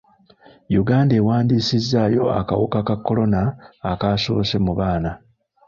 Uganda 0.81 1.13
ewandiisizzayo 1.19 2.23
akawuka 2.39 2.79
ka 2.87 2.95
kolona 3.05 3.41
akasoose 3.91 4.55
mu 4.65 4.73
baana. 4.79 5.11